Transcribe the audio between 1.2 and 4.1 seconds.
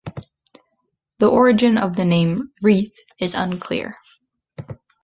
origin of the name "Reeth" is unclear.